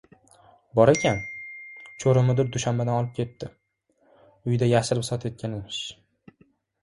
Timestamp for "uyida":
4.49-4.69